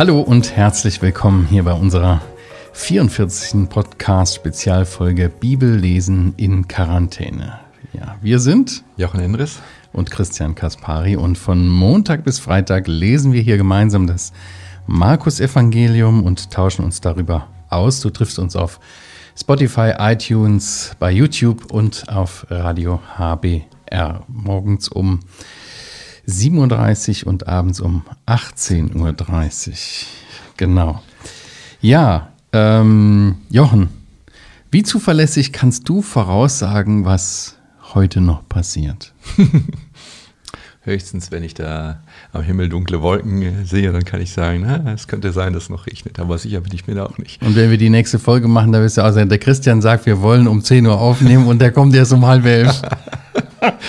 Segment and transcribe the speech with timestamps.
[0.00, 2.22] Hallo und herzlich willkommen hier bei unserer
[2.72, 3.68] 44.
[3.68, 7.60] Podcast-Spezialfolge Bibel lesen in Quarantäne.
[7.92, 9.58] Ja, wir sind Jochen Endres
[9.92, 14.32] und Christian Kaspari und von Montag bis Freitag lesen wir hier gemeinsam das
[14.86, 18.00] Markus-Evangelium und tauschen uns darüber aus.
[18.00, 18.80] Du triffst uns auf
[19.38, 25.20] Spotify, iTunes, bei YouTube und auf Radio HBR morgens um
[26.26, 29.76] 7.30 Uhr und abends um 18.30 Uhr.
[30.56, 31.02] Genau.
[31.80, 33.88] Ja, ähm, Jochen,
[34.70, 37.56] wie zuverlässig kannst du voraussagen, was
[37.94, 39.12] heute noch passiert?
[40.82, 45.08] Höchstens, wenn ich da am Himmel dunkle Wolken sehe, dann kann ich sagen, na, es
[45.08, 46.18] könnte sein, dass es noch regnet.
[46.18, 47.42] Aber sicher bin ich mir da auch nicht.
[47.42, 50.06] Und wenn wir die nächste Folge machen, da wirst du auch sagen, der Christian sagt,
[50.06, 52.80] wir wollen um 10 Uhr aufnehmen und der kommt erst um halb elf.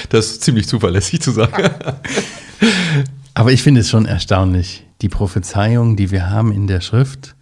[0.10, 1.70] das ist ziemlich zuverlässig zu sagen.
[3.34, 7.36] Aber ich finde es schon erstaunlich, die Prophezeiungen, die wir haben in der Schrift,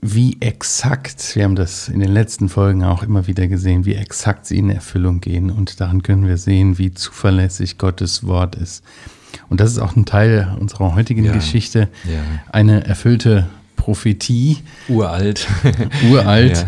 [0.00, 4.46] wie exakt, wir haben das in den letzten Folgen auch immer wieder gesehen, wie exakt
[4.46, 5.50] sie in Erfüllung gehen.
[5.50, 8.84] Und daran können wir sehen, wie zuverlässig Gottes Wort ist.
[9.48, 12.20] Und das ist auch ein Teil unserer heutigen ja, Geschichte, ja.
[12.50, 13.48] eine erfüllte
[13.78, 14.58] Prophetie.
[14.88, 15.48] Uralt.
[16.10, 16.58] Uralt.
[16.58, 16.66] Ja.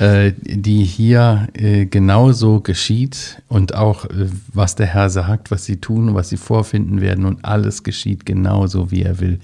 [0.00, 5.76] Äh, die hier äh, genauso geschieht und auch äh, was der Herr sagt, was sie
[5.76, 9.40] tun, was sie vorfinden werden und alles geschieht genauso, wie er will.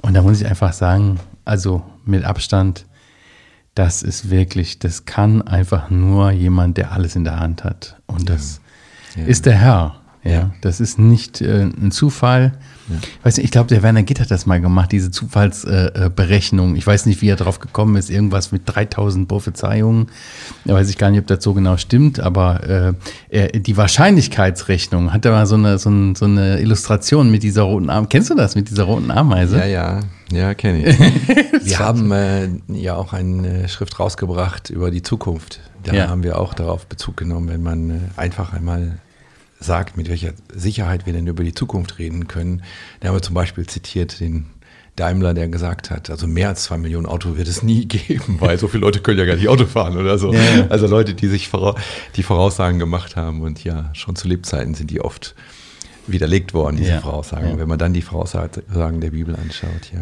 [0.00, 2.84] Und da muss ich einfach sagen, also mit Abstand,
[3.76, 7.96] das ist wirklich, das kann einfach nur jemand, der alles in der Hand hat.
[8.08, 8.60] Und das
[9.14, 9.24] ja.
[9.24, 10.01] ist der Herr.
[10.24, 12.52] Ja, das ist nicht äh, ein Zufall.
[12.88, 12.96] Ja.
[13.24, 16.74] Weiß nicht, ich glaube, der Werner Gitt hat das mal gemacht, diese Zufallsberechnung.
[16.74, 20.06] Äh, ich weiß nicht, wie er drauf gekommen ist, irgendwas mit 3000 Prophezeiungen.
[20.64, 22.92] Da weiß ich gar nicht, ob das so genau stimmt, aber äh,
[23.30, 27.62] er, die Wahrscheinlichkeitsrechnung hat er mal so eine, so, eine, so eine Illustration mit dieser
[27.62, 28.08] roten Ameise.
[28.08, 29.58] Kennst du das mit dieser roten Ameise?
[29.58, 30.00] Ja, ja,
[30.30, 30.98] ja, kenne ich.
[31.64, 35.58] wir haben äh, ja auch eine Schrift rausgebracht über die Zukunft.
[35.82, 36.08] Da ja.
[36.08, 38.98] haben wir auch darauf Bezug genommen, wenn man äh, einfach einmal
[39.62, 42.62] sagt, mit welcher Sicherheit wir denn über die Zukunft reden können.
[43.00, 44.46] Da haben wir zum Beispiel zitiert den
[44.96, 48.58] Daimler, der gesagt hat, also mehr als zwei Millionen Auto wird es nie geben, weil
[48.58, 50.32] so viele Leute können ja gar nicht Auto fahren oder so.
[50.32, 50.66] Ja.
[50.68, 51.50] Also Leute, die sich
[52.16, 55.34] die Voraussagen gemacht haben und ja, schon zu Lebzeiten sind die oft
[56.06, 57.00] widerlegt worden, diese ja.
[57.00, 57.50] Voraussagen.
[57.50, 57.58] Ja.
[57.58, 60.00] Wenn man dann die Voraussagen der Bibel anschaut, ja.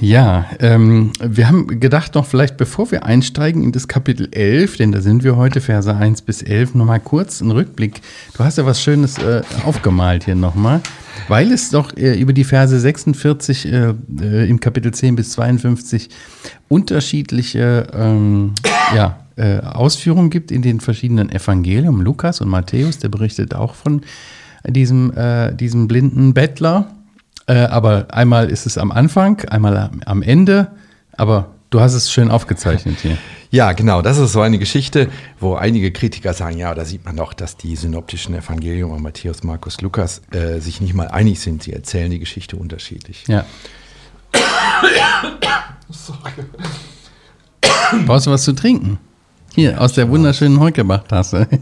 [0.00, 4.92] Ja, ähm, wir haben gedacht noch vielleicht, bevor wir einsteigen in das Kapitel 11, denn
[4.92, 8.00] da sind wir heute, Verse 1 bis 11, nochmal kurz einen Rückblick.
[8.36, 10.80] Du hast ja was Schönes äh, aufgemalt hier nochmal,
[11.28, 16.08] weil es doch äh, über die Verse 46 äh, äh, im Kapitel 10 bis 52
[16.68, 18.54] unterschiedliche ähm,
[18.94, 22.00] ja, äh, Ausführungen gibt in den verschiedenen Evangelien.
[22.00, 24.02] Lukas und Matthäus, der berichtet auch von
[24.68, 26.86] diesem, äh, diesem blinden Bettler.
[27.46, 30.68] Äh, aber einmal ist es am Anfang, einmal am Ende.
[31.16, 33.16] Aber du hast es schön aufgezeichnet hier.
[33.52, 34.02] Ja, genau.
[34.02, 37.56] Das ist so eine Geschichte, wo einige Kritiker sagen, ja, da sieht man doch, dass
[37.56, 41.62] die synoptischen Evangelium Matthäus, Markus, Lukas äh, sich nicht mal einig sind.
[41.62, 43.24] Sie erzählen die Geschichte unterschiedlich.
[43.28, 43.46] Ja.
[48.04, 48.98] Brauchst du was zu trinken?
[49.54, 51.46] Hier, aus der wunderschönen Heukebach-Tasse.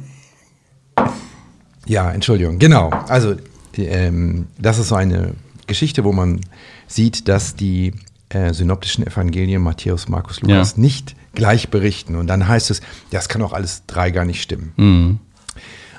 [1.87, 2.91] Ja, Entschuldigung, genau.
[3.09, 3.37] Also
[3.77, 5.35] ähm, das ist so eine
[5.67, 6.41] Geschichte, wo man
[6.87, 7.93] sieht, dass die
[8.29, 10.81] äh, synoptischen Evangelien Matthäus, Markus, Lukas ja.
[10.81, 12.17] nicht gleich berichten.
[12.17, 12.81] Und dann heißt es,
[13.11, 14.73] das kann auch alles drei gar nicht stimmen.
[14.77, 15.19] Mhm.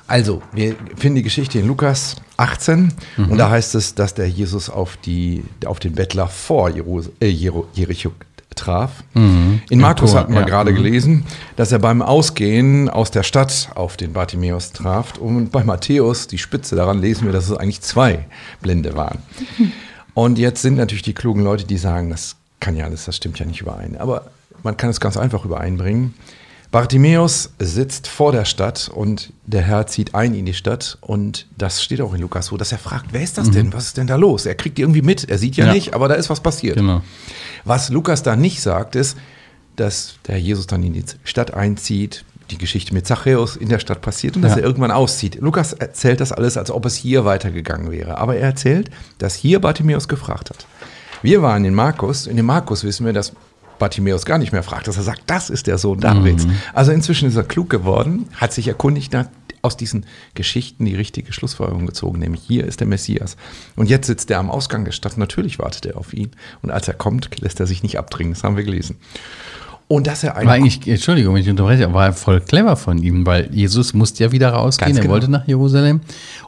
[0.07, 3.31] Also, wir finden die Geschichte in Lukas 18 mhm.
[3.31, 7.27] und da heißt es, dass der Jesus auf, die, auf den Bettler vor Jeru, äh,
[7.27, 8.11] Jericho
[8.55, 9.03] traf.
[9.13, 9.61] Mhm.
[9.69, 10.45] In Markus Tor, hatten wir ja.
[10.45, 10.75] gerade mhm.
[10.75, 15.17] gelesen, dass er beim Ausgehen aus der Stadt auf den Bartimäus traf.
[15.17, 18.25] Und bei Matthäus, die Spitze daran, lesen wir, dass es eigentlich zwei
[18.61, 19.19] Blinde waren.
[20.13, 23.37] Und jetzt sind natürlich die klugen Leute, die sagen, das kann ja alles, das stimmt
[23.37, 23.97] ja nicht überein.
[23.97, 24.27] Aber
[24.63, 26.13] man kann es ganz einfach übereinbringen.
[26.71, 31.83] Bartimäus sitzt vor der Stadt und der Herr zieht ein in die Stadt und das
[31.83, 33.53] steht auch in Lukas so, dass er fragt, wer ist das mhm.
[33.53, 33.73] denn?
[33.73, 34.45] Was ist denn da los?
[34.45, 35.73] Er kriegt irgendwie mit, er sieht ja, ja.
[35.73, 36.75] nicht, aber da ist was passiert.
[36.75, 37.01] Genau.
[37.63, 39.17] Was Lukas da nicht sagt, ist,
[39.75, 44.01] dass der Jesus dann in die Stadt einzieht, die Geschichte mit Zachäus in der Stadt
[44.01, 45.35] passiert und dass er irgendwann auszieht.
[45.41, 48.17] Lukas erzählt das alles, als ob es hier weitergegangen wäre.
[48.19, 50.67] Aber er erzählt, dass hier Bartimäus gefragt hat.
[51.21, 53.33] Wir waren in Markus, in dem Markus wissen wir, dass
[53.79, 56.45] Bartimäus gar nicht mehr fragt, dass er sagt, das ist der Sohn Davids.
[56.45, 56.55] Mhm.
[56.73, 59.29] Also inzwischen ist er klug geworden, hat sich erkundigt, hat
[59.61, 60.05] aus diesen
[60.35, 63.35] Geschichten die richtige Schlussfolgerung gezogen, nämlich hier ist der Messias.
[63.75, 66.31] Und jetzt sitzt er am Ausgang der Stadt, natürlich wartet er auf ihn.
[66.61, 68.97] Und als er kommt, lässt er sich nicht abdringen, das haben wir gelesen.
[69.87, 73.49] Und dass er War eigentlich, Entschuldigung, wenn ich unterbreche, war voll clever von ihm, weil
[73.53, 74.87] Jesus musste ja wieder rausgehen.
[74.87, 75.13] Ganz Er genau.
[75.13, 76.01] wollte nach Jerusalem.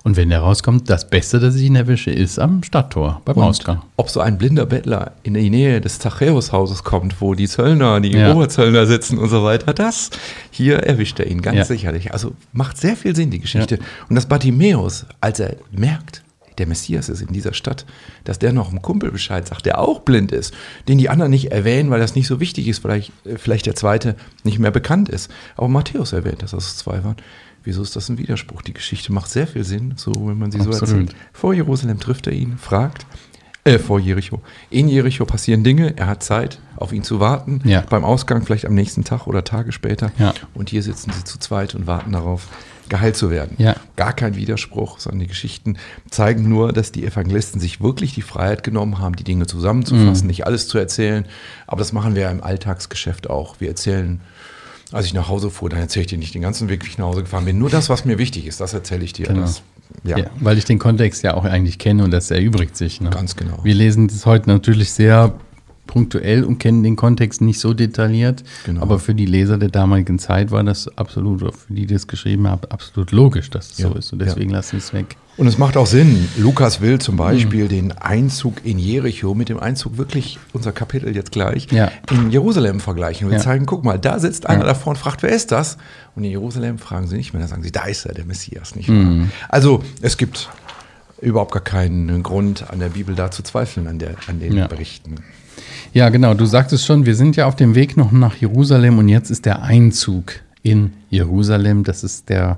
[0.03, 3.83] Und wenn er rauskommt, das Beste, das ich ihn erwische, ist am Stadttor, beim Ausgang.
[3.95, 8.11] ob so ein blinder Bettler in die Nähe des Zachäus-Hauses kommt, wo die Zöllner, die
[8.13, 8.33] Ja.
[8.33, 10.09] Oberzöllner sitzen und so weiter, das
[10.49, 11.65] hier erwischt er ihn ganz Ja.
[11.65, 12.13] sicherlich.
[12.13, 13.77] Also macht sehr viel Sinn, die Geschichte.
[14.09, 16.23] Und dass Bartimäus, als er merkt,
[16.57, 17.85] der Messias ist in dieser Stadt,
[18.23, 20.53] dass der noch einem Kumpel Bescheid sagt, der auch blind ist,
[20.87, 23.75] den die anderen nicht erwähnen, weil das nicht so wichtig ist, vielleicht, äh, vielleicht der
[23.75, 25.31] zweite nicht mehr bekannt ist.
[25.55, 27.17] Aber Matthäus erwähnt, dass das zwei waren.
[27.63, 28.61] Wieso ist das ein Widerspruch?
[28.61, 31.09] Die Geschichte macht sehr viel Sinn, so wenn man sie so Absolut.
[31.09, 31.15] erzählt.
[31.33, 33.05] Vor Jerusalem trifft er ihn, fragt,
[33.67, 34.41] äh, vor Jericho.
[34.69, 37.61] In Jericho passieren Dinge, er hat Zeit, auf ihn zu warten.
[37.65, 37.81] Ja.
[37.89, 40.11] Beim Ausgang vielleicht am nächsten Tag oder Tage später.
[40.19, 40.33] Ja.
[40.53, 42.47] Und hier sitzen sie zu zweit und warten darauf,
[42.89, 43.55] geheilt zu werden.
[43.57, 43.75] Ja.
[43.97, 45.77] Gar kein Widerspruch, sondern die Geschichten
[46.09, 50.27] zeigen nur, dass die Evangelisten sich wirklich die Freiheit genommen haben, die Dinge zusammenzufassen, Mhm.
[50.27, 51.25] nicht alles zu erzählen.
[51.67, 53.59] Aber das machen wir ja im Alltagsgeschäft auch.
[53.59, 54.21] Wir erzählen,
[54.93, 56.97] als ich nach Hause fuhr, dann erzähle ich dir nicht den ganzen Weg, wie ich
[56.97, 57.59] nach Hause gefahren bin.
[57.59, 59.25] Nur das, was mir wichtig ist, das erzähle ich dir.
[59.27, 59.41] Genau.
[59.41, 59.61] Das,
[60.03, 60.17] ja.
[60.17, 60.25] Ja.
[60.39, 63.01] weil ich den Kontext ja auch eigentlich kenne und das erübrigt sich.
[63.01, 63.09] Ne?
[63.09, 63.59] Ganz genau.
[63.63, 65.33] Wir lesen das heute natürlich sehr
[65.87, 68.43] punktuell und kennen den Kontext nicht so detailliert.
[68.65, 68.81] Genau.
[68.81, 72.07] Aber für die Leser der damaligen Zeit war das absolut, oder für die, die das
[72.07, 73.89] geschrieben haben, absolut logisch, dass es Ja.
[73.89, 74.13] so ist.
[74.13, 75.15] Und deswegen lassen sie es weg.
[75.37, 76.27] Und es macht auch Sinn.
[76.37, 81.31] Lukas will zum Beispiel den Einzug in Jericho mit dem Einzug wirklich, unser Kapitel jetzt
[81.31, 81.91] gleich, Ja.
[82.11, 83.29] in Jerusalem vergleichen.
[83.29, 83.43] Wir Ja.
[83.43, 84.67] zeigen, guck mal, da sitzt einer Ja.
[84.67, 85.77] davor und fragt, wer ist das?
[86.15, 88.75] Und in Jerusalem fragen sie nicht mehr, da sagen sie, da ist er, der Messias,
[88.75, 89.29] nicht Mhm.
[89.47, 90.49] Also es gibt
[91.21, 94.67] überhaupt gar keinen Grund an der Bibel da zu zweifeln, an, der, an den Ja.
[94.67, 95.15] Berichten.
[95.93, 96.33] Ja, genau.
[96.33, 99.45] Du sagtest schon, wir sind ja auf dem Weg noch nach Jerusalem und jetzt ist
[99.45, 100.33] der Einzug
[100.63, 101.83] in Jerusalem.
[101.83, 102.57] Das ist der,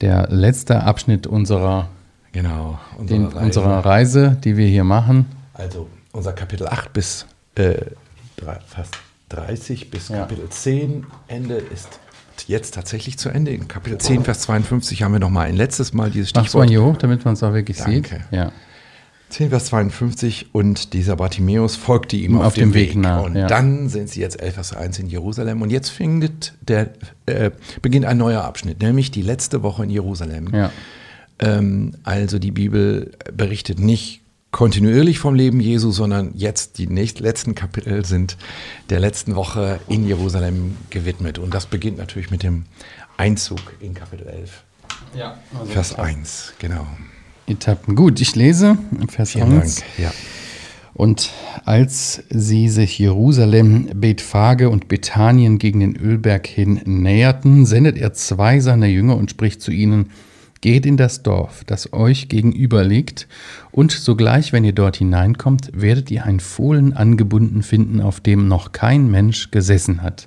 [0.00, 1.88] der letzte Abschnitt unserer,
[2.32, 2.78] Genau.
[3.00, 3.38] den, Reise.
[3.38, 5.26] unserer Reise, die wir hier machen.
[5.54, 7.26] Also unser Kapitel 8 bis
[7.56, 7.74] äh,
[8.36, 8.94] drei, fast
[9.30, 10.18] 30 bis Ja.
[10.18, 11.88] Kapitel 10 Ende ist
[12.46, 13.52] jetzt tatsächlich zu Ende.
[13.52, 16.58] In Kapitel 10, Vers 52 haben wir noch mal ein letztes Mal dieses Machst du
[16.58, 16.70] mal Stichwort.
[16.70, 17.92] hier hoch, damit man es auch wirklich Danke.
[17.92, 18.20] sieht?
[18.32, 18.52] Ja.
[19.34, 22.98] 10, Vers 52 und dieser Bartimäus folgte ihm Auf auf, dem Weg Weg.
[22.98, 23.48] nach, und ja.
[23.48, 26.90] dann sind sie jetzt 11, Vers 1 in Jerusalem und jetzt findet der,
[27.26, 27.50] äh,
[27.82, 30.54] beginnt ein neuer Abschnitt, nämlich die letzte Woche in Jerusalem.
[30.54, 30.70] Ja.
[31.40, 34.20] Ähm, also die Bibel berichtet nicht
[34.52, 38.36] kontinuierlich vom Leben Jesu, sondern jetzt die nächst, letzten Kapitel sind
[38.88, 41.40] der letzten Woche in Jerusalem gewidmet.
[41.40, 42.66] Und das beginnt natürlich mit dem
[43.16, 44.62] Einzug in Kapitel 11,
[45.16, 45.38] ja.
[45.58, 46.54] Also Vers 1.
[46.60, 46.86] Genau.
[47.46, 47.94] Etappen.
[47.94, 49.76] Gut, ich lese Vers Vielen 1.
[49.76, 49.88] Dank.
[49.98, 50.12] Ja.
[50.94, 51.32] Und
[51.64, 58.60] als sie sich Jerusalem, Bethphage und Bethanien gegen den Ölberg hin näherten, sendet er zwei
[58.60, 60.10] seiner Jünger und spricht zu ihnen,
[60.60, 63.28] Geht in das Dorf, das euch gegenüber liegt,
[63.70, 68.72] und sogleich, wenn ihr dort hineinkommt, werdet ihr ein Fohlen angebunden finden, auf dem noch
[68.72, 70.26] kein Mensch gesessen hat.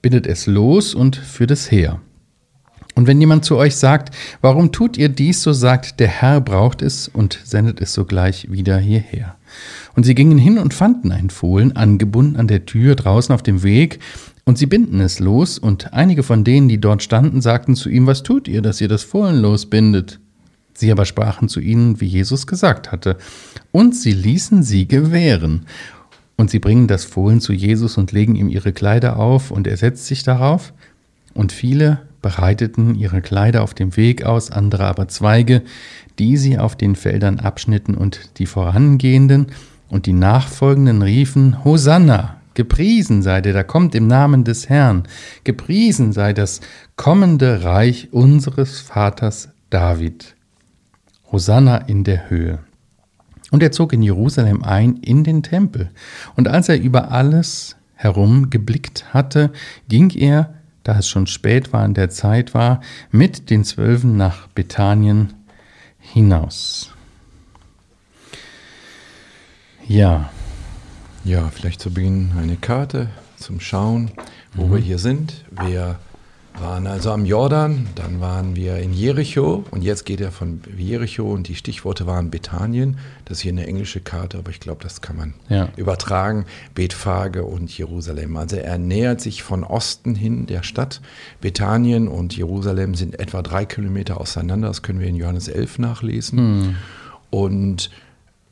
[0.00, 2.00] Bindet es los und führt es her.
[2.94, 6.82] Und wenn jemand zu euch sagt, warum tut ihr dies, so sagt, der Herr braucht
[6.82, 9.36] es und sendet es sogleich wieder hierher.
[9.94, 13.62] Und sie gingen hin und fanden ein Fohlen angebunden an der Tür draußen auf dem
[13.62, 13.98] Weg,
[14.44, 18.08] und sie binden es los, und einige von denen, die dort standen, sagten zu ihm,
[18.08, 20.18] was tut ihr, dass ihr das Fohlen losbindet?
[20.74, 23.16] Sie aber sprachen zu ihnen, wie Jesus gesagt hatte,
[23.70, 25.66] und sie ließen sie gewähren.
[26.36, 29.76] Und sie bringen das Fohlen zu Jesus und legen ihm ihre Kleider auf, und er
[29.76, 30.72] setzt sich darauf,
[31.34, 35.62] und viele breiteten ihre Kleider auf dem Weg aus, andere aber Zweige,
[36.18, 39.48] die sie auf den Feldern abschnitten, und die vorangehenden
[39.88, 45.02] und die nachfolgenden riefen, Hosanna, gepriesen sei der, da kommt im Namen des Herrn,
[45.44, 46.60] gepriesen sei das
[46.96, 50.34] kommende Reich unseres Vaters David.
[51.30, 52.60] Hosanna in der Höhe.
[53.50, 55.90] Und er zog in Jerusalem ein in den Tempel.
[56.36, 59.50] Und als er über alles herum geblickt hatte,
[59.88, 64.48] ging er, da es schon spät war in der Zeit war, mit den Zwölfen nach
[64.48, 65.34] Bethanien
[65.98, 66.92] hinaus.
[69.86, 70.30] Ja,
[71.24, 74.10] Ja, vielleicht zu Beginn eine Karte zum Schauen,
[74.54, 75.44] wo wir hier sind.
[75.50, 76.00] Wir
[76.60, 81.24] waren also am Jordan, dann waren wir in Jericho und jetzt geht er von Jericho
[81.24, 82.98] und die Stichworte waren Bethanien.
[83.24, 85.70] Das ist hier eine englische Karte, aber ich glaube, das kann man Ja.
[85.76, 86.44] übertragen.
[86.74, 88.36] Bethphage und Jerusalem.
[88.36, 91.00] Also er nähert sich von Osten hin der Stadt.
[91.40, 94.68] Bethanien und Jerusalem sind etwa drei Kilometer auseinander.
[94.68, 96.76] Das können wir in Johannes 11 nachlesen.
[97.30, 97.90] Und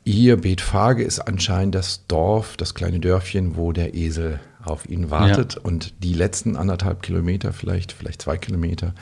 [0.03, 5.57] hier Bethphage ist anscheinend das Dorf, das kleine Dörfchen, wo der Esel auf ihn wartet.
[5.57, 8.93] Und die letzten anderthalb Kilometer, vielleicht, vielleicht zwei Kilometer,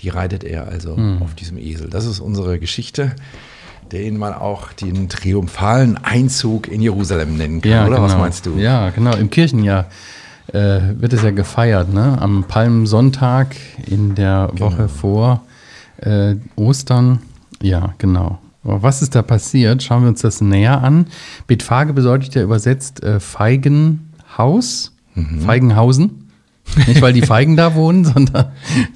[0.00, 1.88] die reitet er also auf diesem Esel.
[1.90, 3.14] Das ist unsere Geschichte,
[3.92, 7.96] den man auch den triumphalen Einzug in Jerusalem nennen kann, ja oder?
[7.96, 8.08] genau.
[8.08, 8.56] Was meinst du?
[8.56, 9.14] Ja, genau.
[9.16, 9.86] Im Kirchenjahr
[10.48, 12.16] äh, wird es ja gefeiert, ne?
[12.20, 13.54] Am Palmsonntag
[13.86, 14.72] in der Genau.
[14.72, 15.42] Woche vor
[15.98, 17.20] äh, Ostern.
[17.60, 18.38] Ja, genau.
[18.64, 19.82] Aber was ist da passiert?
[19.82, 21.06] Schauen wir uns das näher an.
[21.46, 25.40] Bethphage bedeutet ja übersetzt äh, Feigenhaus, Mhm.
[25.40, 26.28] Feigenhausen.
[26.86, 28.46] Nicht, weil die Feigen da wohnen, sondern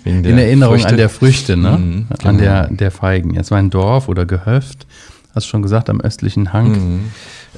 [0.05, 0.89] der in Erinnerung Früchte.
[0.91, 1.79] an der Früchte, ne?
[1.79, 2.39] Mhm, An genau.
[2.39, 3.37] der, der Feigen.
[3.37, 4.87] Es war ein Dorf oder Gehöft,
[5.35, 7.01] hast du schon gesagt, am östlichen Hang Mhm.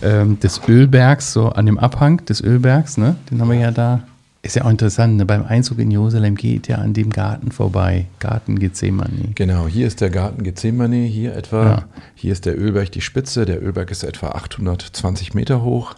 [0.03, 3.17] ähm, des Ölbergs, so an dem Abhang des Ölbergs, ne?
[3.31, 4.01] Den haben wir ja da.
[4.41, 5.27] Ist ja auch interessant, ne?
[5.27, 8.07] beim Einzug in Jerusalem geht ja an dem Garten vorbei.
[8.21, 9.33] Garten Gethsemane.
[9.35, 11.65] Genau, hier ist der Garten Gethsemane, hier etwa.
[11.65, 11.85] Ja.
[12.15, 13.45] Hier ist der Ölberg die Spitze.
[13.47, 15.95] Der Ölberg ist etwa 820 Meter hoch.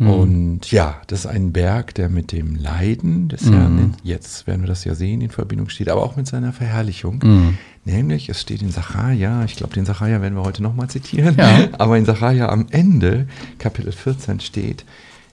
[0.00, 0.10] Mhm.
[0.10, 3.52] Und ja, das ist ein Berg, der mit dem Leiden des Mhm.
[3.52, 7.20] Herrn, jetzt werden wir das ja sehen, in Verbindung steht, aber auch mit seiner Verherrlichung.
[7.22, 7.58] Mhm.
[7.84, 11.68] Nämlich, es steht in Sacharja, ich glaube, den Sacharja werden wir heute nochmal zitieren, Ja.
[11.78, 13.26] aber in Sacharja am Ende,
[13.58, 14.84] Kapitel 14 steht,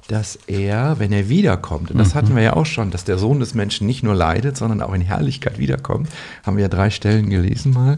[0.09, 3.39] dass er, wenn er wiederkommt, und das hatten wir ja auch schon, dass der Sohn
[3.41, 6.09] des Menschen nicht nur leidet, sondern auch in Herrlichkeit wiederkommt,
[6.45, 7.97] haben wir ja drei Stellen gelesen mal,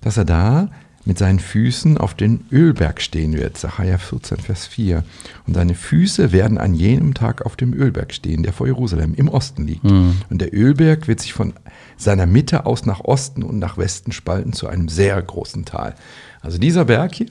[0.00, 0.68] dass er da
[1.06, 5.04] mit seinen Füßen auf den Ölberg stehen wird, Sacharja 14, Vers 4.
[5.46, 9.28] Und seine Füße werden an jenem Tag auf dem Ölberg stehen, der vor Jerusalem im
[9.28, 9.84] Osten liegt.
[10.30, 11.52] Und der Ölberg wird sich von
[11.96, 15.94] seiner Mitte aus nach Osten und nach Westen spalten zu einem sehr großen Tal.
[16.40, 17.26] Also dieser Berg hier,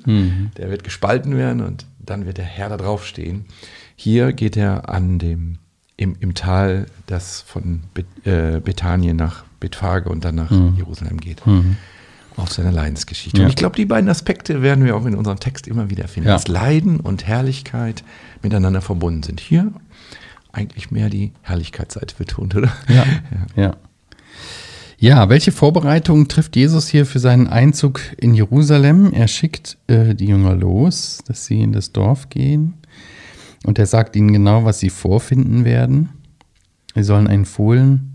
[0.58, 3.46] der wird gespalten werden und dann wird der Herr da drauf stehen.
[3.96, 5.58] Hier geht er an dem,
[5.98, 11.42] im, im Tal, das von Bet, äh, Bethanien nach Bethphage und dann nach Jerusalem geht.
[12.36, 13.38] Auf seine Leidensgeschichte.
[13.38, 13.44] Ja.
[13.46, 16.30] Und ich glaube, die beiden Aspekte werden wir auch in unserem Text immer wieder finden.
[16.30, 16.36] Ja.
[16.36, 18.04] Dass Leiden und Herrlichkeit
[18.42, 19.40] miteinander verbunden sind.
[19.40, 19.72] Hier
[20.52, 22.72] eigentlich mehr die Herrlichkeitsseite betont, oder?
[22.88, 23.06] Ja,
[23.56, 23.76] ja.
[24.98, 29.12] Ja, welche Vorbereitungen trifft Jesus hier für seinen Einzug in Jerusalem?
[29.12, 32.76] Er schickt äh, die Jünger los, dass sie in das Dorf gehen.
[33.66, 36.10] Und er sagt ihnen genau, was sie vorfinden werden.
[36.96, 38.13] Sie sollen ein Fohlen,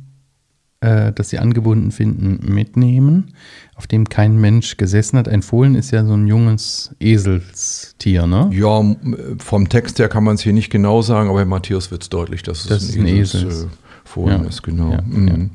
[0.81, 3.33] äh, das sie angebunden finden, mitnehmen,
[3.75, 5.29] auf dem kein Mensch gesessen hat.
[5.29, 8.49] Ein Fohlen ist ja so ein junges Eselstier, ne?
[8.53, 11.91] Ja, m- vom Text her kann man es hier nicht genau sagen, aber in Matthäus
[11.91, 13.65] wird es deutlich, dass es Das ist ein Esels.
[13.65, 13.67] äh,
[14.05, 14.49] Fohlen Ja.
[14.49, 14.93] ist, genau.
[14.93, 15.51] Ja, Mhm.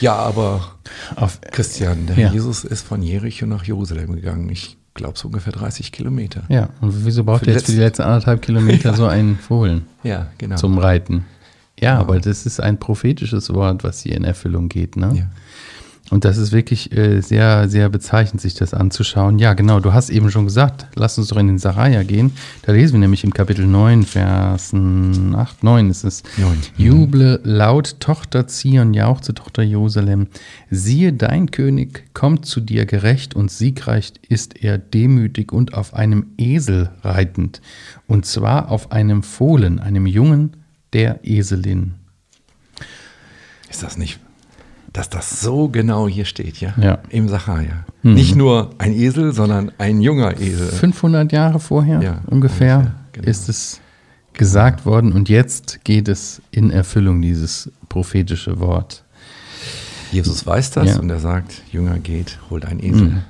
[0.00, 0.76] ja, aber
[1.16, 2.32] Auf, Christian, der Ja.
[2.32, 4.48] Jesus ist von Jericho nach Jerusalem gegangen.
[4.48, 6.42] Ich glaube, so ungefähr 30 Kilometer.
[6.48, 9.82] ja, und wieso braucht er jetzt für die letzten anderthalb Kilometer so ein Fohlen?
[10.02, 10.56] Ja, genau.
[10.56, 11.24] zum Reiten.
[11.80, 14.96] Ja, aber das ist ein prophetisches Wort, was hier in Erfüllung geht.
[14.96, 15.12] Ne?
[15.14, 15.30] ja.
[16.10, 19.38] Und das ist wirklich äh, sehr, sehr bezeichnend, sich das anzuschauen.
[19.38, 22.32] Ja, genau, du hast eben schon gesagt, lass uns doch in den Sacharja gehen.
[22.62, 26.24] Da lesen wir nämlich im Kapitel 9, Versen 8, 9 ist es.
[26.36, 26.58] Neun.
[26.76, 30.26] Juble laut, Tochter Zion, jauchze, Tochter Jerusalem.
[30.68, 36.26] Siehe, dein König kommt zu dir gerecht und siegreich ist er demütig und auf einem
[36.36, 37.60] Esel reitend.
[38.08, 40.56] Und zwar auf einem Fohlen, einem Jungen
[40.92, 41.94] der Eselin.
[43.68, 44.18] Ist das nicht,
[44.92, 46.74] dass das so genau hier steht, ja?
[46.80, 46.98] Ja.
[47.10, 47.84] Im Sacharja.
[48.02, 50.68] Nicht nur ein Esel, sondern ein junger Esel.
[50.68, 53.28] 500 Jahre vorher Ja, ungefähr, ungefähr, genau.
[53.28, 53.80] ist es
[54.32, 59.04] gesagt worden und jetzt geht es in Erfüllung, dieses prophetische Wort.
[60.12, 60.98] Jesus weiß das Ja.
[60.98, 63.22] und er sagt, Jünger geht, holt ein Esel.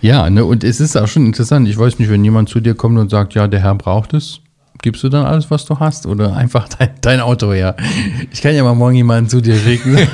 [0.00, 1.68] Ja, ne, und es ist auch schon interessant.
[1.68, 4.40] Ich weiß nicht, wenn jemand zu dir kommt und sagt, ja, der Herr braucht es,
[4.80, 7.76] gibst du dann alles, was du hast oder einfach dein, dein Auto her?
[8.30, 9.96] Ich kann ja mal morgen jemanden zu dir schicken.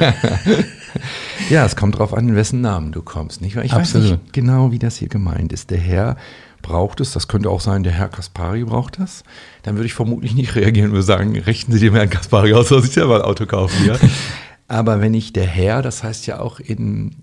[1.51, 3.41] Ja, es kommt drauf an, in wessen Namen du kommst.
[3.41, 3.57] Nicht?
[3.57, 4.11] Ich weiß Absolut.
[4.11, 5.71] nicht genau, wie das hier gemeint ist.
[5.71, 6.17] Der Herr
[6.61, 9.23] braucht es, das könnte auch sein, der Herr Kaspari braucht das.
[9.63, 12.69] Dann würde ich vermutlich nicht reagieren und würde sagen, richten Sie dem Herrn Kaspari aus,
[12.69, 13.87] soll sich selber ein Auto kaufen.
[13.87, 13.97] Ja?
[14.69, 17.17] Aber wenn ich der Herr, das heißt ja auch in,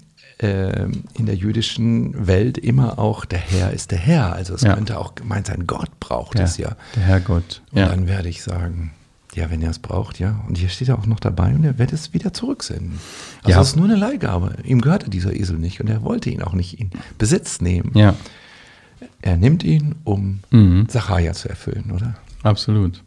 [1.13, 4.33] in der jüdischen Welt immer auch, der Herr ist der Herr.
[4.33, 4.73] Also es Ja.
[4.75, 6.75] könnte auch gemeint sein, Gott braucht ja, es ja.
[6.95, 7.61] Der Herrgott.
[7.71, 7.87] Und Ja.
[7.89, 8.91] dann werde ich sagen,
[9.33, 10.43] ja, wenn er es braucht, ja.
[10.47, 12.99] Und hier steht er auch noch dabei und er wird es wieder zurücksenden.
[13.43, 14.55] Also es ist nur eine Leihgabe.
[14.63, 17.91] Ihm gehörte dieser Esel nicht und er wollte ihn auch nicht in Besitz nehmen.
[17.95, 18.15] ja,
[19.21, 20.87] Er nimmt ihn, um Mhm.
[20.89, 22.15] Sacharja zu erfüllen, oder?
[22.43, 23.03] absolut.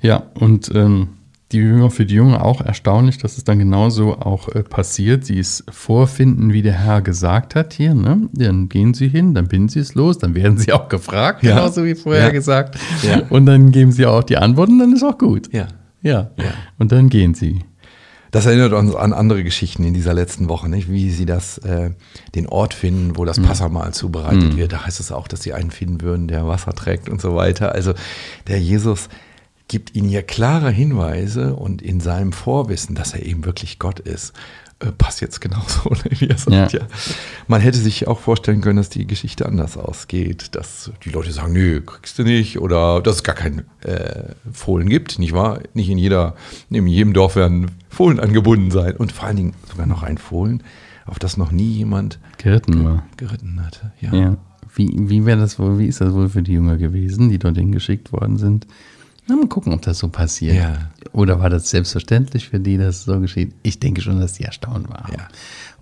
[0.00, 1.08] Ja, und ähm,
[1.52, 5.24] die Jünger, für die Jünger auch erstaunlich, dass es dann genauso auch äh, passiert.
[5.24, 7.94] Sie es vorfinden, wie der Herr gesagt hat hier.
[7.94, 8.28] Ne?
[8.32, 11.56] Dann gehen sie hin, dann binden sie es los, dann werden sie auch gefragt, Ja.
[11.56, 12.30] genauso wie vorher Ja.
[12.30, 12.78] gesagt.
[13.02, 13.22] Ja.
[13.30, 15.52] Und dann geben sie auch die Antworten, dann ist auch gut.
[15.52, 15.66] Ja.
[16.02, 16.30] Ja.
[16.36, 16.52] Ja.
[16.78, 17.60] Und dann gehen sie.
[18.30, 20.88] Das erinnert uns an andere Geschichten in dieser letzten Woche, nicht?
[20.88, 21.90] wie sie das, äh,
[22.36, 24.72] den Ort finden, wo das Passamal zubereitet wird.
[24.72, 27.72] Da heißt es auch, dass sie einen finden würden, der Wasser trägt und so weiter.
[27.74, 27.92] Also
[28.46, 29.08] der Jesus
[29.70, 34.32] gibt ihnen hier klare Hinweise und in seinem Vorwissen, dass er eben wirklich Gott ist,
[34.80, 36.80] äh, passt jetzt genauso, wie er sagt, ja.
[36.80, 36.86] ja.
[37.46, 41.52] Man hätte sich auch vorstellen können, dass die Geschichte anders ausgeht, dass die Leute sagen,
[41.52, 45.60] nö, kriegst du nicht, oder dass es gar keinen äh, Fohlen gibt, nicht wahr?
[45.72, 46.34] Nicht in jeder,
[46.68, 50.64] in jedem Dorf werden Fohlen angebunden sein und vor allen Dingen sogar noch ein Fohlen,
[51.06, 53.04] auf das noch nie jemand geritten war.
[53.16, 54.12] Geritten hatte, ja.
[54.12, 54.36] ja.
[54.74, 57.70] Wie, wie wäre das wohl, wie ist das wohl für die Jünger gewesen, die dorthin
[57.70, 58.66] geschickt worden sind?
[59.30, 60.56] Na, mal gucken, ob das so passiert.
[60.56, 60.90] Ja.
[61.12, 63.54] Oder war das selbstverständlich für die, dass es so geschieht?
[63.62, 65.12] Ich denke schon, dass sie erstaunt waren.
[65.16, 65.28] Ja.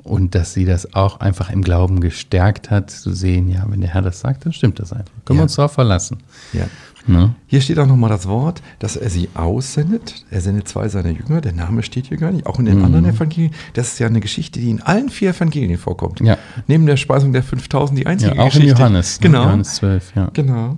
[0.03, 3.95] Und dass sie das auch einfach im Glauben gestärkt hat, zu sehen, ja, wenn der
[3.95, 5.13] Herr das sagt, dann stimmt das einfach.
[5.25, 5.41] Können ja.
[5.41, 6.19] wir uns darauf verlassen.
[6.53, 6.67] Ja.
[7.07, 7.35] Ne?
[7.47, 10.27] Hier steht auch nochmal das Wort, dass er sie aussendet.
[10.31, 11.41] Er sendet zwei seiner Jünger.
[11.41, 12.45] Der Name steht hier gar nicht.
[12.45, 12.85] Auch in den mhm.
[12.85, 13.55] anderen Evangelien.
[13.73, 16.21] Das ist ja eine Geschichte, die in allen vier Evangelien vorkommt.
[16.21, 16.37] Ja.
[16.67, 18.75] Neben der Speisung der 5000 die einzige ja, auch Geschichte.
[18.75, 19.21] Auch in Johannes.
[19.21, 19.27] Ne?
[19.27, 19.45] Genau.
[19.45, 20.31] Johannes 12, ja.
[20.35, 20.77] Genau.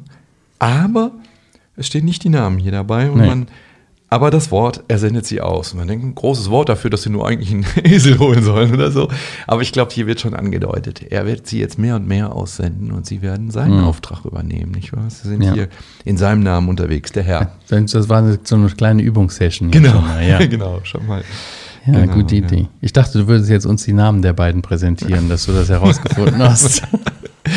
[0.61, 1.11] Aber
[1.81, 3.27] es stehen nicht die Namen hier dabei und nee.
[3.27, 3.49] man,
[4.13, 5.73] aber das Wort, er sendet sie aus.
[5.73, 8.75] Und man denkt, ein großes Wort dafür, dass sie nur eigentlich einen Esel holen sollen
[8.75, 9.09] oder so.
[9.47, 11.01] Aber ich glaube, hier wird schon angedeutet.
[11.11, 13.85] Er wird sie jetzt mehr und mehr aussenden und sie werden seinen mhm.
[13.85, 15.09] Auftrag übernehmen, nicht wahr?
[15.09, 15.55] Sie sind ja.
[15.55, 15.69] hier
[16.05, 17.53] in seinem Namen unterwegs, der Herr.
[17.69, 19.71] Das war so eine kleine Übungssession.
[19.71, 20.39] Genau, mal, ja.
[20.47, 21.23] genau, schon mal.
[21.87, 22.63] Ja, genau, gute Idee.
[22.63, 22.69] Ja.
[22.81, 26.39] Ich dachte, du würdest jetzt uns die Namen der beiden präsentieren, dass du das herausgefunden
[26.43, 26.83] hast.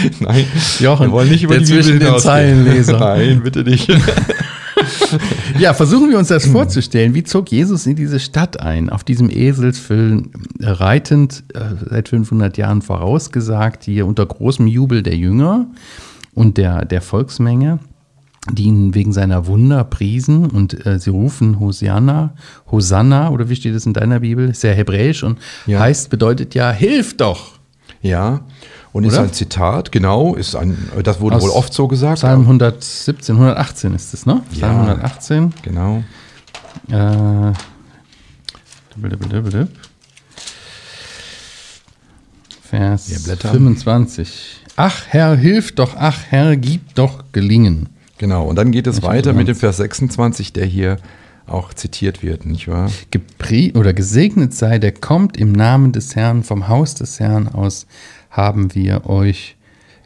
[0.20, 0.46] Nein,
[0.80, 2.98] Jochen, wir wollen nicht über die zwischen den Zeilen lesen.
[3.00, 3.90] Nein, bitte nicht.
[5.60, 7.14] ja, versuchen wir uns das vorzustellen.
[7.14, 8.90] Wie zog Jesus in diese Stadt ein?
[8.90, 11.60] Auf diesem Eselsfüllen äh, reitend, äh,
[11.90, 15.68] seit 500 Jahren vorausgesagt, hier unter großem Jubel der Jünger
[16.34, 17.80] und der, der Volksmenge,
[18.52, 22.34] die ihn wegen seiner Wunder priesen und äh, sie rufen Hosianna,
[22.70, 24.50] Hosanna, oder wie steht es in deiner Bibel?
[24.50, 25.80] Ist ja hebräisch und ja.
[25.80, 27.54] heißt, bedeutet ja, hilf doch.
[28.04, 28.42] Ja,
[28.92, 29.14] und Oder?
[29.14, 32.18] ist ein Zitat, genau, ist ein, das wurde Aus wohl oft so gesagt.
[32.18, 34.44] Psalm 117, 118 ist es, ne?
[34.52, 35.54] Psalm ja, 118.
[35.64, 36.04] Genau.
[36.90, 37.54] Äh,
[42.62, 43.08] Vers
[43.40, 44.62] 25.
[44.76, 47.90] Ach Herr, hilf doch, ach Herr, gib doch gelingen.
[48.18, 50.98] Genau, und dann geht es ich weiter mit dem Vers 26, der hier
[51.48, 52.92] auch zitiert wird, nicht wahr?
[53.12, 57.86] Geprie oder gesegnet sei, der kommt im Namen des Herrn, vom Haus des Herrn aus
[58.30, 59.56] haben wir euch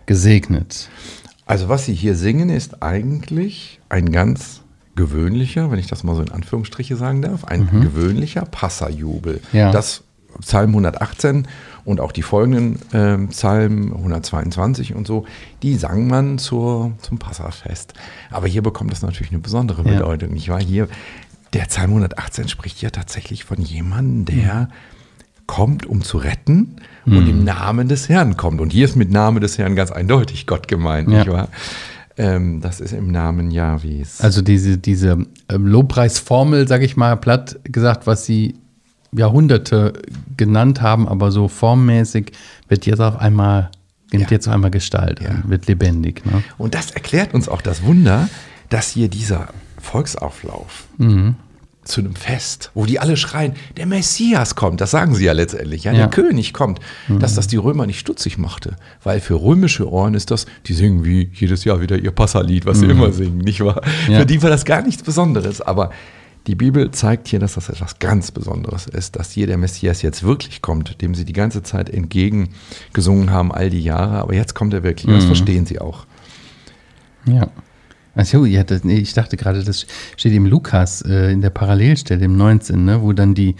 [0.06, 0.90] gesegnet.
[1.46, 4.62] Also was Sie hier singen, ist eigentlich ein ganz
[4.96, 7.82] gewöhnlicher, wenn ich das mal so in Anführungsstriche sagen darf, ein mhm.
[7.82, 9.40] gewöhnlicher Passajubel.
[9.54, 9.72] Ja.
[9.72, 10.04] Das
[10.42, 11.48] Psalm 118
[11.86, 15.26] und auch die folgenden äh, Psalmen 122 und so,
[15.64, 17.94] die sang man zur, zum Passafest.
[18.30, 20.32] Aber hier bekommt das natürlich eine besondere Bedeutung.
[20.32, 20.36] Ja.
[20.36, 20.90] Ich war hier,
[21.58, 24.68] der Psalm 118 spricht ja tatsächlich von jemandem, der mhm.
[25.48, 27.18] kommt, um zu retten mhm.
[27.18, 28.62] und im Namen des Herrn kommt.
[28.62, 31.18] Und hier ist mit Namen des Herrn ganz eindeutig Gott gemeint, ja.
[31.18, 31.50] nicht wahr?
[32.16, 34.22] Ähm, das ist im Namen Jahwes.
[34.22, 38.56] Also diese, diese ähm, Lobpreisformel, sage ich mal, platt gesagt, was sie
[39.12, 39.94] Jahrhunderte
[40.36, 42.34] genannt haben, aber so formmäßig
[42.68, 43.72] wird jetzt auf einmal,
[44.12, 44.30] nimmt ja.
[44.30, 45.42] jetzt auf einmal Gestalt, ja.
[45.48, 46.24] wird lebendig.
[46.24, 46.44] Ne?
[46.60, 48.30] Und das erklärt uns auch das Wunder,
[48.70, 49.48] dass hier dieser
[49.80, 51.36] Volksauflauf mhm
[51.88, 55.86] zu einem Fest, wo die alle schreien, der Messias kommt, das sagen sie ja letztendlich,
[55.86, 57.20] ja, der König kommt, mhm.
[57.20, 61.06] dass das die Römer nicht stutzig machte, weil für römische Ohren ist das, die singen
[61.06, 62.82] wie jedes Jahr wieder ihr Passalied, was mhm.
[62.82, 63.82] sie immer singen, nicht wahr?
[64.08, 64.20] Ja.
[64.20, 65.92] Für die war das gar nichts Besonderes, aber
[66.48, 70.24] die Bibel zeigt hier, dass das etwas ganz Besonderes ist, dass hier der Messias jetzt
[70.24, 74.74] wirklich kommt, dem sie die ganze Zeit entgegengesungen haben, all die Jahre, aber jetzt kommt
[74.74, 75.16] er wirklich, mhm.
[75.16, 76.06] das verstehen sie auch.
[77.26, 77.50] Ja.
[78.18, 82.26] Achso, ja, das, nee, ich dachte gerade, das steht im Lukas äh, in der Parallelstelle
[82.26, 83.56] im 19, ne, wo dann die,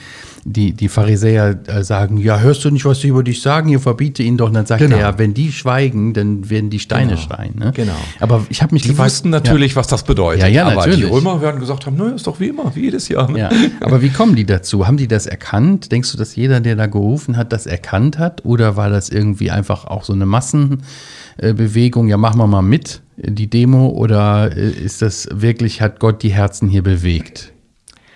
[0.46, 3.80] die, die Pharisäer äh, sagen, ja, hörst du nicht, was sie über dich sagen, ihr
[3.80, 4.48] verbiete ihn doch.
[4.48, 4.96] Und dann sagt genau.
[4.96, 7.22] er, ja, wenn die schweigen, dann werden die Steine genau.
[7.22, 7.54] schreien.
[7.56, 7.72] Ne?
[7.76, 7.94] Genau.
[8.20, 9.78] Aber ich habe mich Die gefragt, wussten natürlich, ja.
[9.78, 10.42] was das bedeutet.
[10.42, 11.02] Ja, ja, aber natürlich.
[11.02, 13.30] die Römer werden gesagt haben, naja, ist doch wie immer, wie jedes Jahr.
[13.30, 13.40] Ne?
[13.40, 13.50] Ja.
[13.82, 14.88] Aber wie kommen die dazu?
[14.88, 15.92] Haben die das erkannt?
[15.92, 18.44] Denkst du, dass jeder, der da gerufen hat, das erkannt hat?
[18.44, 22.08] Oder war das irgendwie einfach auch so eine Massenbewegung?
[22.08, 26.34] Ja, machen wir mal mit die Demo oder äh, ist das wirklich, hat Gott die
[26.34, 27.52] Herzen hier bewegt?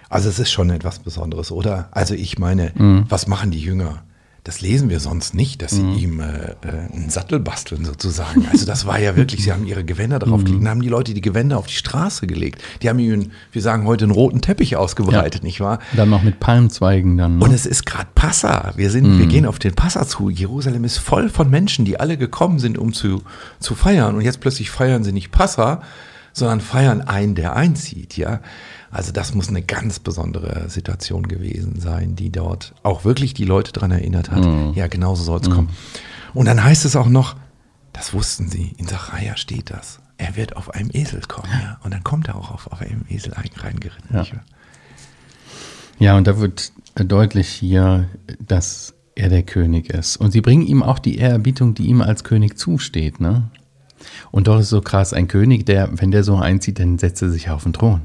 [0.09, 1.89] Also es ist schon etwas Besonderes, oder?
[1.91, 3.05] Also ich meine, mhm.
[3.09, 4.03] was machen die Jünger?
[4.43, 5.97] Das lesen wir sonst nicht, dass sie mhm.
[5.97, 8.47] ihm äh, äh, einen Sattel basteln sozusagen.
[8.51, 10.67] Also das war ja wirklich, sie haben ihre Gewänder drauf gelegt, mhm.
[10.67, 12.59] haben die Leute die Gewänder auf die Straße gelegt.
[12.81, 15.45] Die haben ihnen, wir sagen heute, einen roten Teppich ausgebreitet, ja.
[15.45, 15.77] nicht wahr?
[15.95, 17.37] Dann noch mit Palmzweigen dann.
[17.37, 17.45] Ne?
[17.45, 18.73] Und es ist gerade Passa.
[18.75, 19.19] Wir sind, mhm.
[19.19, 20.31] wir gehen auf den Passa zu.
[20.31, 23.21] Jerusalem ist voll von Menschen, die alle gekommen sind, um zu,
[23.59, 24.15] zu feiern.
[24.15, 25.83] Und jetzt plötzlich feiern sie nicht Passa,
[26.33, 28.39] sondern feiern einen, der einzieht, ja.
[28.91, 33.71] Also das muss eine ganz besondere Situation gewesen sein, die dort auch wirklich die Leute
[33.71, 34.45] daran erinnert hat.
[34.45, 34.73] Mhm.
[34.75, 35.53] Ja, genauso soll es mhm.
[35.53, 35.69] kommen.
[36.33, 37.35] Und dann heißt es auch noch,
[37.93, 39.99] das wussten sie, in Sacharja steht das.
[40.17, 41.79] Er wird auf einem Esel kommen, ja.
[41.83, 44.15] Und dann kommt er auch auf, auf einem Esel reingeritten.
[44.15, 44.25] Ja.
[45.97, 48.07] ja, und da wird deutlich hier,
[48.39, 50.17] dass er der König ist.
[50.17, 53.19] Und sie bringen ihm auch die Ehrerbietung, die ihm als König zusteht.
[53.19, 53.49] Ne?
[54.31, 57.29] Und doch ist so krass, ein König, der, wenn der so einzieht, dann setzt er
[57.29, 58.01] sich auf den Thron.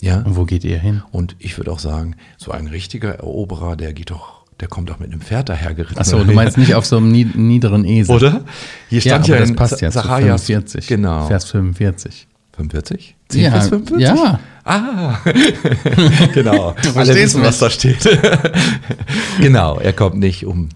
[0.00, 0.20] Ja.
[0.22, 1.02] Und wo geht er hin?
[1.10, 4.98] Und ich würde auch sagen, so ein richtiger Eroberer, der geht doch, der kommt doch
[4.98, 5.98] mit einem Pferd dahergeritten.
[5.98, 8.14] Achso, du meinst nicht auf so einem niederen Esel.
[8.14, 8.44] Oder?
[8.88, 10.86] Hier stand ja, aber das passt ja Zacharias 45.
[10.86, 11.26] Genau.
[11.26, 12.26] Vers 45.
[12.54, 13.16] 45?
[13.34, 14.00] Ja, Vers 45?
[14.04, 14.40] ja.
[14.64, 15.18] Ah,
[16.34, 16.72] genau.
[16.82, 17.98] Du Alle verstehst wissen, was da steht.
[19.40, 20.68] genau, er kommt nicht, um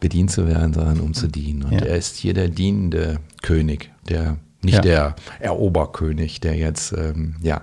[0.00, 1.64] bedient zu werden, sondern um zu dienen.
[1.64, 1.80] Und Ja.
[1.80, 4.80] er ist hier der dienende König, der nicht Ja.
[4.82, 7.62] der Eroberkönig, der jetzt, ähm, ja,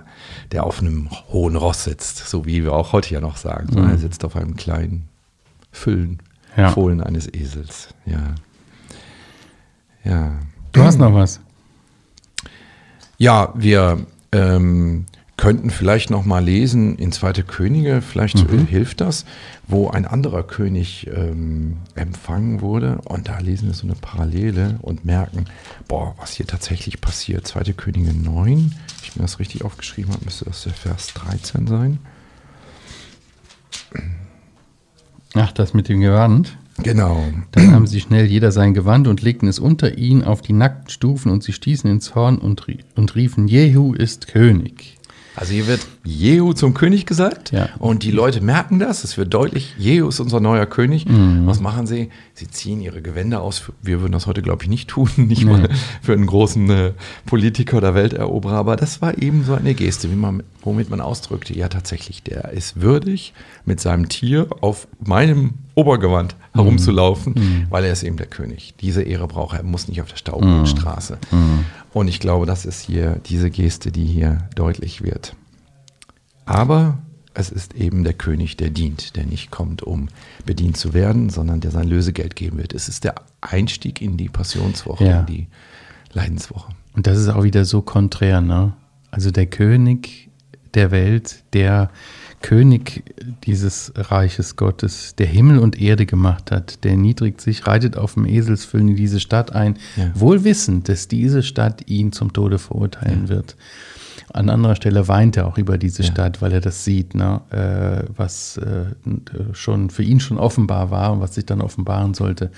[0.52, 3.92] der auf einem hohen Ross sitzt, so wie wir auch heute ja noch sagen, sondern
[3.92, 5.08] er sitzt auf einem kleinen
[5.72, 6.18] Füllen,
[6.56, 6.62] Mhm.
[6.62, 6.70] Ja.
[6.70, 7.88] Fohlen eines Esels.
[8.06, 8.34] Ja.
[10.02, 10.32] Ja.
[10.72, 11.40] Du hast noch was.
[13.16, 13.98] Ja, wir
[14.32, 15.06] ähm,
[15.38, 18.66] könnten vielleicht noch mal lesen in Zweite Könige, vielleicht Mhm.
[18.66, 19.24] hilft das,
[19.66, 22.98] wo ein anderer König ähm, empfangen wurde.
[23.04, 25.46] Und da lesen wir so eine Parallele und merken,
[25.86, 27.46] boah, was hier tatsächlich passiert.
[27.46, 31.98] Zweite Könige 9, ich mir das richtig aufgeschrieben habe, müsste das der Vers 13 sein.
[35.34, 36.56] Ach, das mit dem Gewand.
[36.82, 37.22] Genau.
[37.52, 40.90] Dann nahmen sie schnell jeder sein Gewand und legten es unter ihn auf die nackten
[40.90, 44.97] Stufen und sie stießen ins Horn und, rie- und riefen, Jehu ist König.
[45.40, 47.68] Also hier wird Jehu zum König gesagt Ja.
[47.78, 51.06] und die Leute merken das, es wird deutlich, Jehu ist unser neuer König.
[51.06, 51.46] Mhm.
[51.46, 52.10] Was machen sie?
[52.34, 53.62] Sie ziehen ihre Gewänder aus.
[53.80, 55.68] Wir würden das heute, glaube ich, nicht tun, nicht mal
[56.02, 56.92] für einen großen äh,
[57.26, 61.68] Politiker oder Welteroberer, aber das war eben so eine Geste, man, womit man ausdrückte, ja
[61.68, 63.32] tatsächlich, der ist würdig,
[63.64, 66.60] mit seinem Tier auf meinem Obergewand Mhm.
[66.62, 68.74] herumzulaufen, weil er ist eben der König.
[68.80, 71.18] Diese Ehre braucht er, er muss nicht auf der staubigen Straße.
[71.98, 75.34] Und ich glaube, das ist hier diese Geste, die hier deutlich wird.
[76.46, 76.98] Aber
[77.34, 80.08] es ist eben der König, der dient, der nicht kommt, um
[80.46, 82.72] bedient zu werden, sondern der sein Lösegeld geben wird.
[82.72, 85.20] Es ist der Einstieg in die Passionswoche, Ja.
[85.20, 85.46] in die
[86.12, 86.72] Leidenswoche.
[86.94, 88.74] Und das ist auch wieder so konträr, ne?
[89.10, 90.30] Also der König
[90.74, 91.90] der Welt, der
[92.40, 93.02] König
[93.44, 98.26] dieses Reiches Gottes, der Himmel und Erde gemacht hat, der niedrigt sich, reitet auf dem
[98.26, 100.10] Eselsfüllen in diese Stadt ein, Ja.
[100.14, 103.56] wohl wissend, dass diese Stadt ihn zum Tode verurteilen wird.
[104.32, 106.10] An anderer Stelle weint er auch über diese Ja.
[106.10, 107.40] Stadt, weil er das sieht, ne?
[107.50, 108.84] äh, was äh,
[109.52, 112.50] schon für ihn schon offenbar war und was sich dann offenbaren sollte.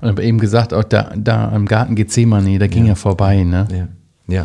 [0.00, 2.92] Und aber eben gesagt, auch da, da am Garten Gethsemane, da ging Ja.
[2.92, 3.66] er vorbei, ne?
[3.72, 3.88] Ja,
[4.32, 4.44] ja,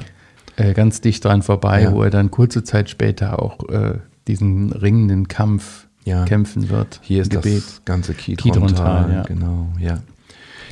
[0.56, 1.92] äh, ganz dicht dran vorbei, Ja.
[1.94, 6.26] wo er dann kurze Zeit später auch äh, diesen ringenden Kampf Ja.
[6.26, 7.00] kämpfen wird.
[7.04, 7.64] hier ist Gebet.
[7.64, 9.12] das ganze Kidron-Tal.
[9.14, 9.24] Ja.
[9.24, 10.00] Genau, ja.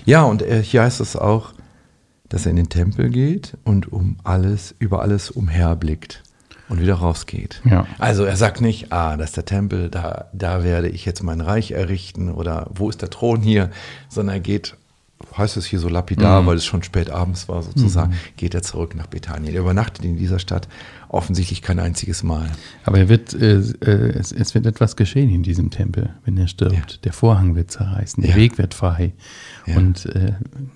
[0.06, 1.54] Ja, und äh, hier heißt es auch,
[2.30, 6.24] dass er in den Tempel geht und um alles, über alles umherblickt
[6.70, 7.62] und wieder rausgeht.
[7.66, 7.86] Ja.
[8.00, 11.42] Also er sagt nicht, ah, das ist der Tempel, da, da werde ich jetzt mein
[11.42, 13.70] Reich errichten oder wo ist der Thron hier,
[14.10, 14.76] sondern er geht,
[15.38, 18.96] heißt es hier so lapidar, weil es schon spät abends war sozusagen, geht er zurück
[18.96, 19.54] nach Bethanien.
[19.54, 20.68] Er übernachtet in dieser Stadt
[21.10, 22.50] offensichtlich kein einziges Mal.
[22.86, 26.48] Aber er wird, äh, äh, es, es wird etwas geschehen in diesem Tempel, wenn er
[26.48, 26.74] stirbt.
[26.76, 26.98] Ja.
[27.04, 28.38] Der Vorhang wird zerreißen, der Ja.
[28.38, 29.14] Weg wird frei.
[29.66, 29.78] Ja.
[29.78, 30.34] Und äh,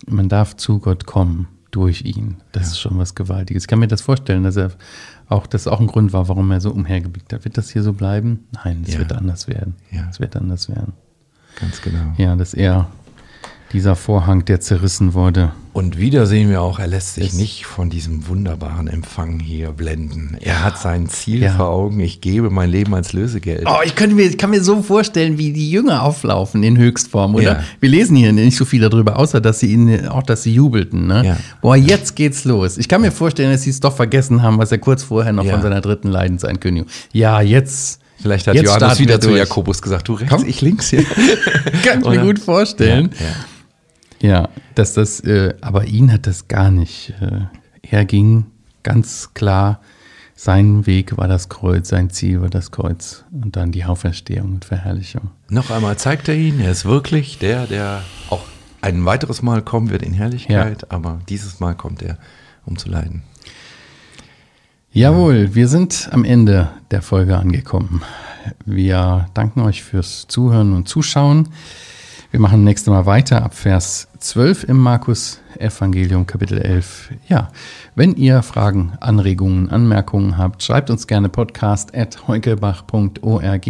[0.08, 2.38] man darf zu Gott kommen durch ihn.
[2.54, 3.64] Das ist schon was Gewaltiges.
[3.64, 4.72] Ich kann mir das vorstellen, dass er
[5.28, 7.44] auch, das auch ein Grund war, warum er so umhergeblickt hat.
[7.44, 8.46] Wird das hier so bleiben?
[8.64, 9.76] Nein, es wird anders werden.
[9.92, 10.08] Ja.
[10.10, 10.94] Es wird anders werden.
[11.60, 12.14] Ganz genau.
[12.18, 12.88] Ja, dass er
[13.76, 17.90] dieser Vorhang, der zerrissen wurde, Und wieder sehen wir auch, er lässt sich nicht von
[17.90, 20.38] diesem wunderbaren Empfang hier blenden.
[20.40, 21.52] Er hat sein Ziel Ja.
[21.52, 23.64] vor Augen, ich gebe mein Leben als Lösegeld.
[23.68, 27.36] Oh, ich, könnte mir, ich kann mir so vorstellen, wie die Jünger auflaufen in Höchstform,
[27.36, 27.44] oder?
[27.44, 27.64] Ja.
[27.82, 31.08] Wir lesen hier nicht so viel darüber, außer dass sie ihn, auch dass sie jubelten,
[31.08, 31.26] ne?
[31.26, 31.38] Ja.
[31.62, 32.78] Boah, jetzt geht's los.
[32.78, 35.44] Ich kann mir vorstellen, dass sie es doch vergessen haben, was er kurz vorher noch
[35.44, 35.52] Ja.
[35.54, 36.90] von seiner dritten Leidensankündigung.
[37.12, 38.00] Ja, jetzt.
[38.22, 39.32] Vielleicht hat jetzt Johannes wieder zu.
[39.36, 40.46] Jakobus gesagt, du rechts, Komm.
[40.48, 41.04] ich links hier.
[41.84, 43.10] Kann ich mir gut vorstellen.
[43.20, 43.26] Ja,
[44.26, 44.42] ja.
[44.42, 47.14] Ja, dass das, äh, aber ihn hat das gar nicht.
[47.22, 47.46] Äh,
[47.90, 48.46] er ging
[48.84, 49.82] ganz klar,
[50.36, 54.66] sein Weg war das Kreuz, sein Ziel war das Kreuz und dann die Auferstehung und
[54.66, 55.32] Verherrlichung.
[55.50, 58.44] Noch einmal zeigt er ihn, er ist wirklich der, der auch
[58.82, 62.18] ein weiteres Mal kommen wird in Herrlichkeit, aber dieses Mal kommt er,
[62.66, 63.24] um zu leiden.
[64.92, 68.02] Jawohl, wir sind am Ende der Folge angekommen.
[68.66, 71.50] Wir danken euch fürs Zuhören und Zuschauen.
[72.32, 77.12] Wir machen nächstes Mal weiter ab Vers 12 im Markus Evangelium Kapitel 11.
[77.28, 77.50] Ja,
[77.94, 83.66] wenn ihr Fragen, Anregungen, Anmerkungen habt, schreibt uns gerne podcast at heukelbach.org.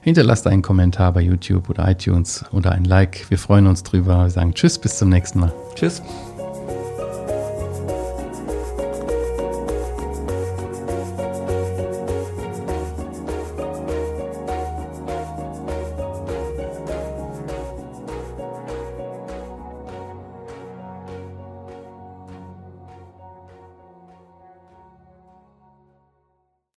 [0.00, 3.26] Hinterlasst einen Kommentar bei YouTube oder iTunes oder ein Like.
[3.28, 4.24] Wir freuen uns drüber.
[4.24, 5.52] Wir sagen Tschüss, bis zum nächsten Mal.
[5.74, 6.00] Tschüss.